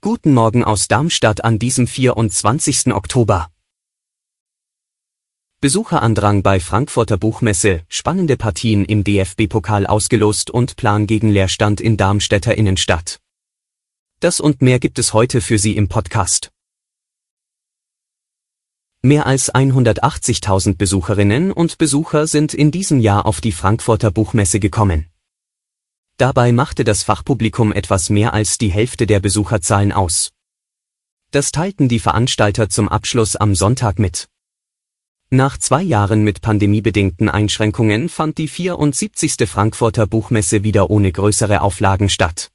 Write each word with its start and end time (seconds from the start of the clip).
Guten 0.00 0.34
Morgen 0.34 0.62
aus 0.62 0.86
Darmstadt 0.86 1.42
an 1.42 1.58
diesem 1.58 1.88
24. 1.88 2.94
Oktober. 2.94 3.50
Besucherandrang 5.60 6.44
bei 6.44 6.60
Frankfurter 6.60 7.16
Buchmesse, 7.16 7.82
spannende 7.88 8.36
Partien 8.36 8.84
im 8.84 9.02
DFB-Pokal 9.02 9.84
ausgelost 9.84 10.50
und 10.50 10.76
Plan 10.76 11.08
gegen 11.08 11.30
Leerstand 11.30 11.80
in 11.80 11.96
Darmstädter 11.96 12.56
Innenstadt. 12.56 13.18
Das 14.20 14.38
und 14.38 14.62
mehr 14.62 14.78
gibt 14.78 15.00
es 15.00 15.12
heute 15.12 15.40
für 15.40 15.58
Sie 15.58 15.76
im 15.76 15.88
Podcast. 15.88 16.52
Mehr 19.02 19.26
als 19.26 19.52
180.000 19.52 20.76
Besucherinnen 20.76 21.50
und 21.50 21.78
Besucher 21.78 22.28
sind 22.28 22.54
in 22.54 22.70
diesem 22.70 23.00
Jahr 23.00 23.26
auf 23.26 23.40
die 23.40 23.52
Frankfurter 23.52 24.12
Buchmesse 24.12 24.60
gekommen. 24.60 25.10
Dabei 26.20 26.52
machte 26.52 26.84
das 26.84 27.02
Fachpublikum 27.02 27.72
etwas 27.72 28.10
mehr 28.10 28.34
als 28.34 28.58
die 28.58 28.68
Hälfte 28.68 29.06
der 29.06 29.20
Besucherzahlen 29.20 29.90
aus. 29.90 30.28
Das 31.30 31.50
teilten 31.50 31.88
die 31.88 31.98
Veranstalter 31.98 32.68
zum 32.68 32.90
Abschluss 32.90 33.36
am 33.36 33.54
Sonntag 33.54 33.98
mit. 33.98 34.28
Nach 35.30 35.56
zwei 35.56 35.80
Jahren 35.80 36.22
mit 36.22 36.42
pandemiebedingten 36.42 37.30
Einschränkungen 37.30 38.10
fand 38.10 38.36
die 38.36 38.48
74. 38.48 39.48
Frankfurter 39.48 40.06
Buchmesse 40.06 40.62
wieder 40.62 40.90
ohne 40.90 41.10
größere 41.10 41.62
Auflagen 41.62 42.10
statt. 42.10 42.50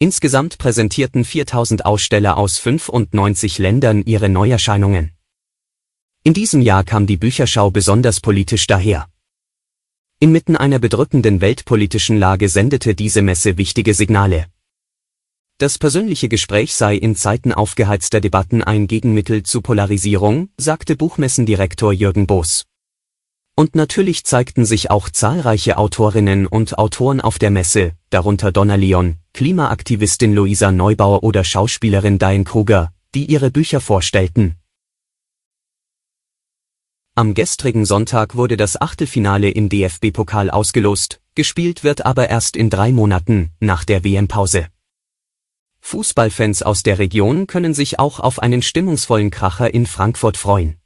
Insgesamt 0.00 0.58
präsentierten 0.58 1.24
4000 1.24 1.86
Aussteller 1.86 2.36
aus 2.36 2.58
95 2.58 3.58
Ländern 3.58 4.02
ihre 4.02 4.28
Neuerscheinungen. 4.28 5.12
In 6.24 6.34
diesem 6.34 6.62
Jahr 6.62 6.82
kam 6.82 7.06
die 7.06 7.16
Bücherschau 7.16 7.70
besonders 7.70 8.20
politisch 8.20 8.66
daher. 8.66 9.06
Inmitten 10.18 10.56
einer 10.56 10.78
bedrückenden 10.78 11.42
weltpolitischen 11.42 12.16
Lage 12.16 12.48
sendete 12.48 12.94
diese 12.94 13.20
Messe 13.20 13.58
wichtige 13.58 13.92
Signale. 13.92 14.46
Das 15.58 15.76
persönliche 15.76 16.30
Gespräch 16.30 16.74
sei 16.74 16.96
in 16.96 17.16
Zeiten 17.16 17.52
aufgeheizter 17.52 18.22
Debatten 18.22 18.62
ein 18.64 18.86
Gegenmittel 18.86 19.42
zu 19.42 19.60
Polarisierung, 19.60 20.48
sagte 20.56 20.96
Buchmessendirektor 20.96 21.92
Jürgen 21.92 22.26
Boos. 22.26 22.64
Und 23.56 23.74
natürlich 23.74 24.24
zeigten 24.24 24.64
sich 24.64 24.90
auch 24.90 25.10
zahlreiche 25.10 25.76
Autorinnen 25.76 26.46
und 26.46 26.78
Autoren 26.78 27.20
auf 27.20 27.38
der 27.38 27.50
Messe, 27.50 27.92
darunter 28.08 28.52
Donna 28.52 28.76
Leon, 28.76 29.16
Klimaaktivistin 29.34 30.34
Luisa 30.34 30.72
Neubauer 30.72 31.24
oder 31.24 31.44
Schauspielerin 31.44 32.18
Diane 32.18 32.44
Kruger, 32.44 32.90
die 33.14 33.26
ihre 33.26 33.50
Bücher 33.50 33.82
vorstellten. 33.82 34.56
Am 37.18 37.32
gestrigen 37.32 37.86
Sonntag 37.86 38.36
wurde 38.36 38.58
das 38.58 38.78
Achtelfinale 38.78 39.48
im 39.48 39.70
DFB-Pokal 39.70 40.50
ausgelost, 40.50 41.22
gespielt 41.34 41.82
wird 41.82 42.04
aber 42.04 42.28
erst 42.28 42.58
in 42.58 42.68
drei 42.68 42.92
Monaten, 42.92 43.52
nach 43.58 43.84
der 43.84 44.04
WM-Pause. 44.04 44.66
Fußballfans 45.80 46.62
aus 46.62 46.82
der 46.82 46.98
Region 46.98 47.46
können 47.46 47.72
sich 47.72 47.98
auch 47.98 48.20
auf 48.20 48.38
einen 48.38 48.60
stimmungsvollen 48.60 49.30
Kracher 49.30 49.72
in 49.72 49.86
Frankfurt 49.86 50.36
freuen. 50.36 50.76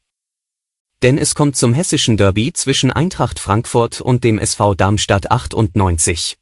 Denn 1.03 1.19
es 1.19 1.35
kommt 1.35 1.57
zum 1.57 1.75
hessischen 1.75 2.17
Derby 2.17 2.53
zwischen 2.53 2.93
Eintracht 2.93 3.41
Frankfurt 3.41 4.01
und 4.01 4.23
dem 4.23 4.39
SV 4.39 4.77
Darmstadt 4.77 5.33
98. 5.33 6.39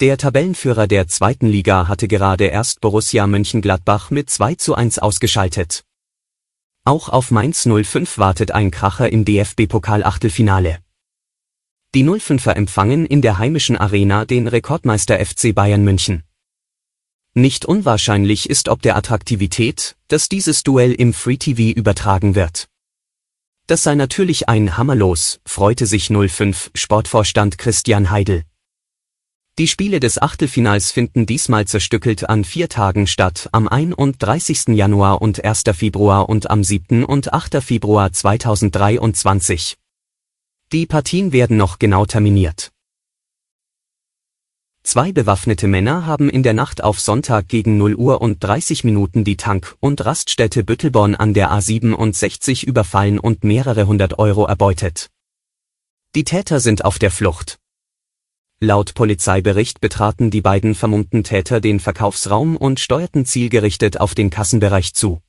Der 0.00 0.16
Tabellenführer 0.16 0.86
der 0.86 1.08
zweiten 1.08 1.48
Liga 1.48 1.88
hatte 1.88 2.08
gerade 2.08 2.46
erst 2.46 2.80
Borussia 2.80 3.26
Mönchengladbach 3.26 4.10
mit 4.10 4.30
2 4.30 4.54
zu 4.54 4.74
1 4.74 4.98
ausgeschaltet. 4.98 5.84
Auch 6.88 7.10
auf 7.10 7.30
Mainz 7.30 7.68
05 7.68 8.16
wartet 8.16 8.52
ein 8.52 8.70
Kracher 8.70 9.12
im 9.12 9.26
DFB-Pokal-Achtelfinale. 9.26 10.78
Die 11.94 12.02
05er 12.02 12.52
empfangen 12.52 13.04
in 13.04 13.20
der 13.20 13.36
heimischen 13.36 13.76
Arena 13.76 14.24
den 14.24 14.48
Rekordmeister 14.48 15.22
FC 15.22 15.54
Bayern 15.54 15.84
München. 15.84 16.22
Nicht 17.34 17.66
unwahrscheinlich 17.66 18.48
ist 18.48 18.70
ob 18.70 18.80
der 18.80 18.96
Attraktivität, 18.96 19.98
dass 20.08 20.30
dieses 20.30 20.62
Duell 20.62 20.94
im 20.94 21.12
Free 21.12 21.36
TV 21.36 21.78
übertragen 21.78 22.34
wird. 22.34 22.68
Das 23.66 23.82
sei 23.82 23.94
natürlich 23.94 24.48
ein 24.48 24.78
Hammerlos, 24.78 25.40
freute 25.44 25.84
sich 25.84 26.06
05 26.06 26.70
Sportvorstand 26.74 27.58
Christian 27.58 28.10
Heidel. 28.10 28.44
Die 29.58 29.66
Spiele 29.66 29.98
des 29.98 30.22
Achtelfinals 30.22 30.92
finden 30.92 31.26
diesmal 31.26 31.66
zerstückelt 31.66 32.28
an 32.28 32.44
vier 32.44 32.68
Tagen 32.68 33.08
statt, 33.08 33.48
am 33.50 33.66
31. 33.66 34.68
Januar 34.68 35.20
und 35.20 35.44
1. 35.44 35.64
Februar 35.72 36.28
und 36.28 36.48
am 36.48 36.62
7. 36.62 37.04
und 37.04 37.32
8. 37.32 37.60
Februar 37.60 38.12
2023. 38.12 39.76
Die 40.72 40.86
Partien 40.86 41.32
werden 41.32 41.56
noch 41.56 41.80
genau 41.80 42.06
terminiert. 42.06 42.70
Zwei 44.84 45.10
bewaffnete 45.10 45.66
Männer 45.66 46.06
haben 46.06 46.30
in 46.30 46.44
der 46.44 46.54
Nacht 46.54 46.84
auf 46.84 47.00
Sonntag 47.00 47.48
gegen 47.48 47.78
0 47.78 47.96
Uhr 47.96 48.20
und 48.20 48.38
30 48.38 48.84
Minuten 48.84 49.24
die 49.24 49.36
Tank- 49.36 49.74
und 49.80 50.04
Raststätte 50.04 50.62
Büttelborn 50.62 51.16
an 51.16 51.34
der 51.34 51.50
A67 51.50 52.64
überfallen 52.64 53.18
und 53.18 53.42
mehrere 53.42 53.88
hundert 53.88 54.20
Euro 54.20 54.46
erbeutet. 54.46 55.10
Die 56.14 56.22
Täter 56.22 56.60
sind 56.60 56.84
auf 56.84 57.00
der 57.00 57.10
Flucht. 57.10 57.58
Laut 58.60 58.94
Polizeibericht 58.94 59.80
betraten 59.80 60.32
die 60.32 60.40
beiden 60.40 60.74
vermummten 60.74 61.22
Täter 61.22 61.60
den 61.60 61.78
Verkaufsraum 61.78 62.56
und 62.56 62.80
steuerten 62.80 63.24
zielgerichtet 63.24 64.00
auf 64.00 64.16
den 64.16 64.30
Kassenbereich 64.30 64.94
zu. 64.94 65.22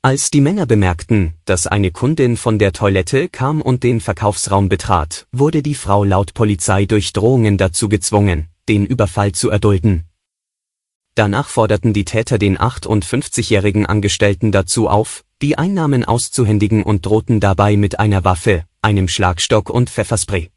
Als 0.00 0.30
die 0.30 0.40
Männer 0.40 0.64
bemerkten, 0.64 1.34
dass 1.44 1.66
eine 1.66 1.90
Kundin 1.90 2.36
von 2.36 2.60
der 2.60 2.72
Toilette 2.72 3.28
kam 3.28 3.60
und 3.60 3.82
den 3.82 4.00
Verkaufsraum 4.00 4.68
betrat, 4.68 5.26
wurde 5.32 5.60
die 5.60 5.74
Frau 5.74 6.04
laut 6.04 6.32
Polizei 6.32 6.84
durch 6.84 7.12
Drohungen 7.12 7.58
dazu 7.58 7.88
gezwungen, 7.88 8.46
den 8.68 8.86
Überfall 8.86 9.32
zu 9.32 9.50
erdulden. 9.50 10.04
Danach 11.16 11.48
forderten 11.48 11.92
die 11.92 12.04
Täter 12.04 12.38
den 12.38 12.58
58-jährigen 12.58 13.86
Angestellten 13.86 14.52
dazu 14.52 14.88
auf, 14.88 15.24
die 15.42 15.58
Einnahmen 15.58 16.04
auszuhändigen 16.04 16.84
und 16.84 17.04
drohten 17.04 17.40
dabei 17.40 17.76
mit 17.76 17.98
einer 17.98 18.22
Waffe, 18.22 18.66
einem 18.82 19.08
Schlagstock 19.08 19.68
und 19.68 19.90
Pfefferspray. 19.90 20.48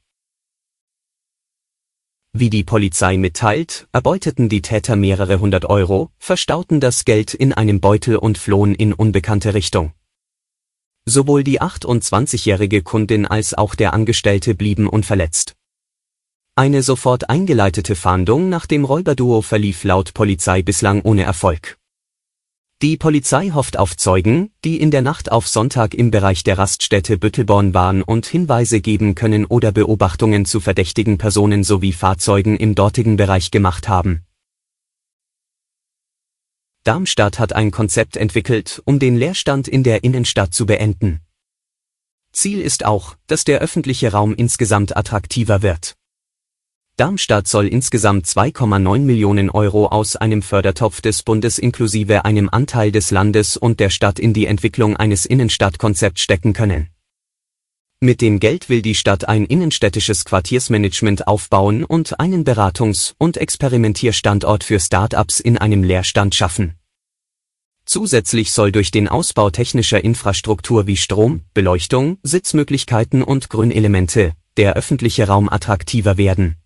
Wie 2.36 2.50
die 2.50 2.64
Polizei 2.64 3.18
mitteilt, 3.18 3.88
erbeuteten 3.92 4.50
die 4.50 4.64
Täter 4.64 4.96
mehrere 4.96 5.40
hundert 5.40 5.66
Euro, 5.66 6.10
verstauten 6.18 6.80
das 6.80 7.06
Geld 7.06 7.36
in 7.36 7.54
einem 7.54 7.80
Beutel 7.80 8.16
und 8.16 8.40
flohen 8.40 8.74
in 8.74 8.92
unbekannte 8.92 9.54
Richtung. 9.54 9.94
Sowohl 11.06 11.44
die 11.44 11.62
28-jährige 11.62 12.82
Kundin 12.82 13.28
als 13.28 13.54
auch 13.54 13.76
der 13.76 13.94
Angestellte 13.94 14.56
blieben 14.56 14.88
unverletzt. 14.88 15.54
Eine 16.56 16.82
sofort 16.82 17.30
eingeleitete 17.30 17.96
Fahndung 17.96 18.50
nach 18.50 18.66
dem 18.66 18.84
Räuberduo 18.84 19.44
verlief 19.44 19.84
laut 19.84 20.16
Polizei 20.16 20.64
bislang 20.64 21.04
ohne 21.04 21.22
Erfolg. 21.22 21.78
Die 22.84 22.98
Polizei 22.98 23.52
hofft 23.52 23.80
auf 23.80 23.96
Zeugen, 23.96 24.52
die 24.66 24.82
in 24.82 24.92
der 24.92 25.02
Nacht 25.02 25.32
auf 25.32 25.48
Sonntag 25.48 25.94
im 25.94 26.12
Bereich 26.12 26.44
der 26.44 26.58
Raststätte 26.58 27.18
Büttelborn 27.18 27.74
waren 27.74 28.04
und 28.04 28.26
Hinweise 28.26 28.82
geben 28.82 29.16
können 29.16 29.46
oder 29.46 29.72
Beobachtungen 29.72 30.44
zu 30.44 30.60
verdächtigen 30.60 31.18
Personen 31.18 31.64
sowie 31.64 31.94
Fahrzeugen 31.94 32.58
im 32.58 32.76
dortigen 32.76 33.16
Bereich 33.16 33.52
gemacht 33.52 33.88
haben. 33.88 34.26
Darmstadt 36.84 37.40
hat 37.40 37.54
ein 37.54 37.72
Konzept 37.72 38.18
entwickelt, 38.18 38.82
um 38.84 39.00
den 39.00 39.16
Leerstand 39.16 39.70
in 39.70 39.84
der 39.84 40.04
Innenstadt 40.04 40.54
zu 40.54 40.66
beenden. 40.66 41.22
Ziel 42.34 42.60
ist 42.60 42.84
auch, 42.84 43.16
dass 43.28 43.46
der 43.46 43.60
öffentliche 43.60 44.12
Raum 44.12 44.36
insgesamt 44.36 44.98
attraktiver 44.98 45.62
wird. 45.62 45.96
Darmstadt 46.96 47.48
soll 47.48 47.68
insgesamt 47.68 48.28
2,9 48.28 49.00
Millionen 49.00 49.50
Euro 49.50 49.88
aus 49.88 50.16
einem 50.16 50.44
Fördertopf 50.44 51.02
des 51.02 51.24
Bundes 51.24 51.58
inklusive 51.58 52.24
einem 52.24 52.50
Anteil 52.50 52.92
des 52.92 53.10
Landes 53.10 53.58
und 53.58 53.80
der 53.80 53.90
Stadt 53.90 54.20
in 54.20 54.34
die 54.34 54.46
Entwicklung 54.46 54.96
eines 54.96 55.26
Innenstadtkonzepts 55.26 56.22
stecken 56.22 56.54
können. 56.54 56.90
Mit 58.00 58.22
dem 58.22 58.40
Geld 58.40 58.70
will 58.70 58.84
die 58.84 58.94
Stadt 58.94 59.28
ein 59.28 59.46
innenstädtisches 59.46 60.24
Quartiersmanagement 60.24 61.26
aufbauen 61.26 61.84
und 61.84 62.20
einen 62.20 62.44
Beratungs- 62.44 63.16
und 63.18 63.38
Experimentierstandort 63.38 64.64
für 64.64 64.80
Start-ups 64.80 65.40
in 65.40 65.58
einem 65.58 65.84
Leerstand 65.84 66.36
schaffen. 66.36 66.76
Zusätzlich 67.86 68.52
soll 68.52 68.72
durch 68.72 68.92
den 68.92 69.08
Ausbau 69.08 69.50
technischer 69.50 70.04
Infrastruktur 70.04 70.86
wie 70.86 70.98
Strom, 70.98 71.42
Beleuchtung, 71.56 72.20
Sitzmöglichkeiten 72.22 73.24
und 73.24 73.50
Grünelemente 73.50 74.34
der 74.58 74.74
öffentliche 74.74 75.28
Raum 75.28 75.50
attraktiver 75.50 76.18
werden. 76.18 76.58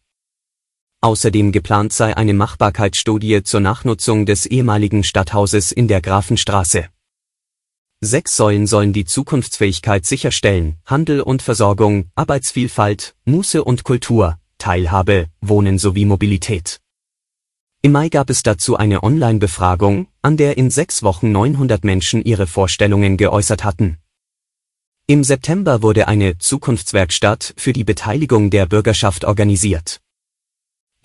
Außerdem 1.01 1.51
geplant 1.51 1.93
sei 1.93 2.17
eine 2.17 2.33
Machbarkeitsstudie 2.33 3.43
zur 3.43 3.59
Nachnutzung 3.59 4.25
des 4.25 4.45
ehemaligen 4.47 5.03
Stadthauses 5.03 5.71
in 5.71 5.87
der 5.87 6.01
Grafenstraße. 6.01 6.89
Sechs 8.01 8.35
Säulen 8.35 8.67
sollen 8.67 8.93
die 8.93 9.05
Zukunftsfähigkeit 9.05 10.05
sicherstellen, 10.05 10.77
Handel 10.85 11.21
und 11.21 11.41
Versorgung, 11.41 12.09
Arbeitsvielfalt, 12.15 13.15
Muße 13.25 13.63
und 13.63 13.83
Kultur, 13.83 14.39
Teilhabe, 14.57 15.27
Wohnen 15.41 15.77
sowie 15.77 16.05
Mobilität. 16.05 16.79
Im 17.83 17.91
Mai 17.91 18.09
gab 18.09 18.29
es 18.29 18.41
dazu 18.41 18.75
eine 18.75 19.03
Online-Befragung, 19.03 20.07
an 20.23 20.35
der 20.35 20.57
in 20.57 20.71
sechs 20.71 21.03
Wochen 21.03 21.31
900 21.31 21.83
Menschen 21.83 22.23
ihre 22.23 22.47
Vorstellungen 22.47 23.17
geäußert 23.17 23.63
hatten. 23.63 23.97
Im 25.05 25.23
September 25.23 25.83
wurde 25.83 26.07
eine 26.07 26.37
Zukunftswerkstatt 26.37 27.53
für 27.55 27.71
die 27.71 27.83
Beteiligung 27.83 28.49
der 28.49 28.65
Bürgerschaft 28.65 29.25
organisiert. 29.25 30.01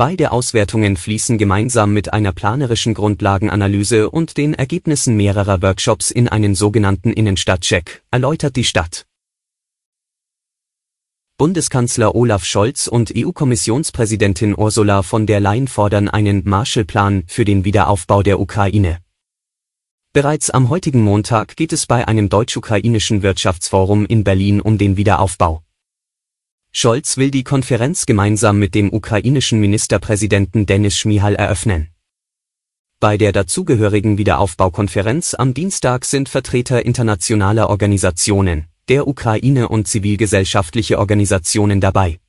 Beide 0.04 0.32
Auswertungen 0.32 0.96
fließen 0.96 1.38
gemeinsam 1.38 1.92
mit 1.92 2.12
einer 2.12 2.32
planerischen 2.32 2.92
Grundlagenanalyse 2.92 4.10
und 4.10 4.36
den 4.36 4.52
Ergebnissen 4.52 5.16
mehrerer 5.16 5.62
Workshops 5.62 6.10
in 6.10 6.26
einen 6.26 6.56
sogenannten 6.56 7.12
Innenstadtcheck, 7.12 8.02
erläutert 8.10 8.56
die 8.56 8.64
Stadt. 8.64 9.06
Bundeskanzler 11.38 12.16
Olaf 12.16 12.44
Scholz 12.44 12.88
und 12.88 13.12
EU-Kommissionspräsidentin 13.16 14.58
Ursula 14.58 15.04
von 15.04 15.28
der 15.28 15.38
Leyen 15.38 15.68
fordern 15.68 16.08
einen 16.08 16.42
Marshallplan 16.44 17.22
für 17.28 17.44
den 17.44 17.64
Wiederaufbau 17.64 18.24
der 18.24 18.40
Ukraine. 18.40 18.98
Bereits 20.12 20.50
am 20.50 20.68
heutigen 20.68 21.02
Montag 21.02 21.54
geht 21.54 21.72
es 21.72 21.86
bei 21.86 22.08
einem 22.08 22.28
deutsch-ukrainischen 22.28 23.22
Wirtschaftsforum 23.22 24.04
in 24.06 24.24
Berlin 24.24 24.60
um 24.60 24.78
den 24.78 24.96
Wiederaufbau. 24.96 25.62
Scholz 26.74 27.18
will 27.18 27.30
die 27.30 27.44
Konferenz 27.44 28.06
gemeinsam 28.06 28.58
mit 28.58 28.74
dem 28.74 28.92
ukrainischen 28.92 29.60
Ministerpräsidenten 29.60 30.64
Denis 30.64 30.96
Schmihal 30.96 31.34
eröffnen. 31.34 31.88
Bei 32.98 33.18
der 33.18 33.32
dazugehörigen 33.32 34.16
Wiederaufbaukonferenz 34.16 35.34
am 35.34 35.52
Dienstag 35.52 36.06
sind 36.06 36.30
Vertreter 36.30 36.86
internationaler 36.86 37.68
Organisationen, 37.68 38.68
der 38.88 39.06
Ukraine 39.06 39.68
und 39.68 39.86
zivilgesellschaftliche 39.86 40.98
Organisationen 40.98 41.80
dabei. 41.80 42.20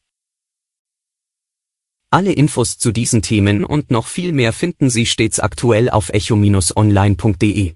Alle 2.09 2.33
Infos 2.33 2.77
zu 2.77 2.91
diesen 2.91 3.21
Themen 3.21 3.63
und 3.63 3.91
noch 3.91 4.07
viel 4.07 4.33
mehr 4.33 4.51
finden 4.51 4.89
Sie 4.89 5.05
stets 5.05 5.39
aktuell 5.39 5.89
auf 5.89 6.09
echo-online.de. 6.09 7.75